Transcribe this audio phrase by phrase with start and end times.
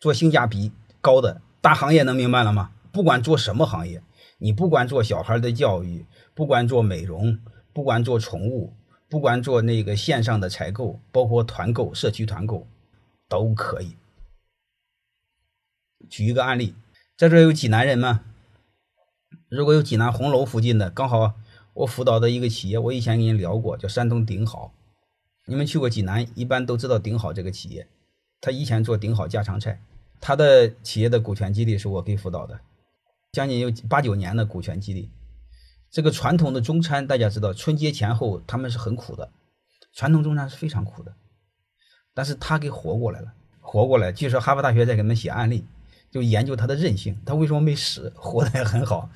[0.00, 2.70] 做性价比高的大行业，能明白了吗？
[2.92, 4.02] 不管做什么行业，
[4.38, 7.38] 你不管做小孩的教育，不管做美容，
[7.72, 8.72] 不管做宠物，
[9.08, 12.66] 不管做那个线上的采购，包括团购、社区团购，
[13.28, 13.96] 都可以。
[16.08, 16.74] 举一个案例，
[17.16, 18.24] 在这有济南人吗？
[19.48, 21.34] 如果有济南红楼附近的，刚好
[21.74, 24.72] 我辅导的一个企业，我以前跟你聊过，叫山东鼎好。
[25.46, 27.86] 你们去过济南，一般都知道鼎好这个企业。
[28.40, 29.80] 他以前做顶好家常菜，
[30.20, 32.60] 他的企业的股权激励是我给辅导的，
[33.32, 35.10] 将近有八九年的股权激励。
[35.90, 39.30] 这个传统的中餐，大家知道，春节前后他们是很苦的，
[39.92, 41.14] 传统中餐是非常苦的，
[42.14, 44.12] 但是他给活过来了，活过来。
[44.12, 45.64] 据说哈佛大学在给他们写案例。
[46.10, 49.10] 就研究他的韧性，他为什么没死，活得也很好，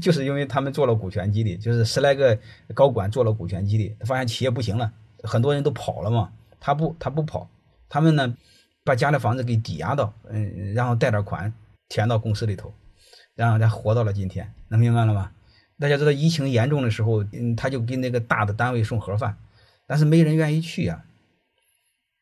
[0.00, 2.38] 就是因为他们做了股权激励，就是十来个
[2.72, 4.92] 高管做了股权激励，发现企业不行了，
[5.24, 7.50] 很多人都跑了嘛，他不，他不跑，
[7.88, 8.32] 他们呢，
[8.86, 11.52] 把家里房子给抵押到，嗯，然后贷点款
[11.88, 12.72] 填到公司里头，
[13.34, 15.32] 然后再活到了今天，能明白了吗？
[15.78, 19.36] 大家知道疫情严重的时候，嗯，他就给那个大的单位送盒饭，
[19.88, 21.04] 但是没人愿意去呀，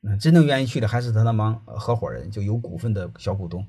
[0.02, 3.66] 嗯，真正愿意去的还是他那帮合伙人，就有股份的小股东。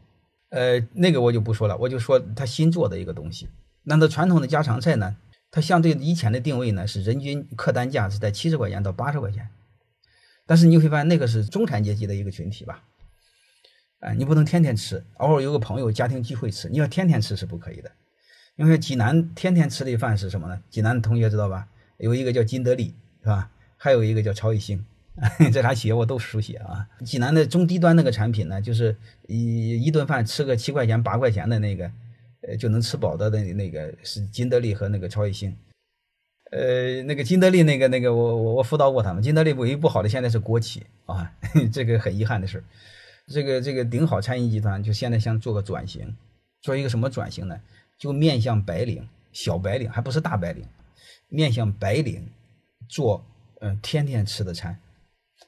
[0.52, 3.49] 呃，那个我就不说了，我就说他新做的一个东西。
[3.83, 5.17] 那他传统的家常菜呢？
[5.52, 9.47] 它相对以前的定位呢是人均客单价是在七十块钱到八十块钱。
[10.45, 12.83] 但是你会发现那个是中产阶级的一个群体吧？
[13.99, 17.91] 啊，你不能天天吃，偶尔有个朋友家庭聚会吃，你要天天吃是不可以的。
[18.55, 20.61] 因为济南天天吃的饭是什么呢？
[20.69, 21.67] 济南的同学知道吧？
[21.97, 23.49] 有一个叫金德利，是吧？
[23.77, 24.85] 还有一个叫超一星。
[25.52, 26.85] 这俩企业我都熟悉啊。
[27.05, 28.95] 济南的中低端那个产品呢，就是
[29.27, 31.91] 一一顿饭吃个七块钱八块钱的那个，
[32.41, 35.55] 呃，就能吃饱的那那个是金德利和那个超一星。
[36.56, 41.30] 呃，那个金德利那个那个我我我辅导过他们，金德利唯一不好的现在是国企啊，
[41.73, 42.64] 这个很遗憾的事
[43.28, 46.16] 这个这个鼎好餐饮集团就现在想做个转型，
[46.61, 47.59] 做一个什么转型呢？
[48.00, 50.66] 就面向白领、小白领，还不是大白领，
[51.28, 52.26] 面向白领
[52.88, 53.21] 做
[53.60, 54.77] 嗯天天吃的餐。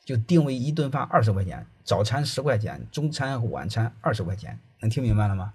[0.06, 5.54] 就定位一顿饭二十块钱，早餐十块钱，中餐晚餐二十块钱，能听明白了吗？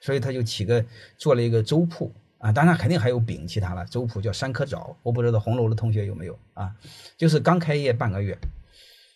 [0.00, 0.82] 所以他就起个
[1.18, 2.10] 做了一个粥铺
[2.44, 3.86] 啊，当然肯定还有饼其他了。
[3.86, 6.76] 粥铺叫山科枣，我不知道红楼的同学有没有啊？
[7.16, 8.36] 就是刚开业半个月，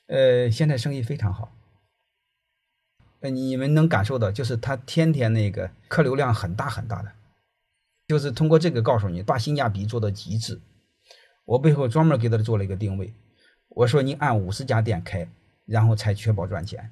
[0.06, 1.54] 呃，现在生意非常好。
[3.20, 7.12] 呃，你们能感受到，就是他天天那个客流量很大很大的，
[8.06, 10.58] 就是通过这个告诉你，把性价比做到极致。
[11.44, 13.12] 我背后专门给他做了一个定位。
[13.68, 15.28] 我说你按五十家店开，
[15.66, 16.90] 然后才确保赚钱。